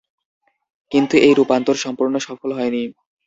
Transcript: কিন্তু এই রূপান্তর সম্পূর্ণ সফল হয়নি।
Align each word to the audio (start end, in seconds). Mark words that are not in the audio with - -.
কিন্তু 0.91 1.15
এই 1.17 1.33
রূপান্তর 1.35 1.75
সম্পূর্ণ 1.75 2.13
সফল 2.27 2.49
হয়নি। 2.53 2.83